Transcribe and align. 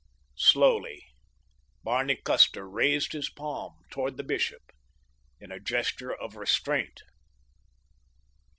Slowly 0.39 1.05
Barney 1.83 2.15
Custer 2.15 2.67
raised 2.67 3.13
his 3.13 3.29
palm 3.29 3.75
toward 3.91 4.17
the 4.17 4.23
bishop 4.23 4.71
in 5.39 5.51
a 5.51 5.59
gesture 5.59 6.11
of 6.11 6.35
restraint. 6.35 7.03